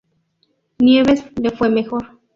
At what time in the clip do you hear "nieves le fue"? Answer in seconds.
0.79-1.69